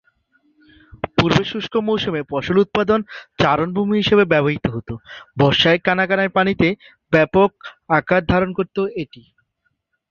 [1.15, 2.99] পূর্বে শুষ্ক মৌসুমে ফসল উৎপাদন,
[3.39, 4.89] চারণভূমি হিসেবে ব্যবহৃত হত;
[5.37, 6.67] বর্ষায় কানায় কানায় পানিতে
[7.13, 7.49] ব্যাপক
[7.97, 9.23] আকার ধারণ করত এটি।